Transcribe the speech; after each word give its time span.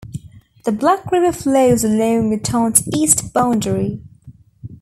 The 0.65 0.71
Black 0.71 1.11
River 1.11 1.31
flows 1.31 1.83
along 1.83 2.31
the 2.31 2.39
town's 2.39 2.81
east 2.91 3.31
boundary. 3.33 4.01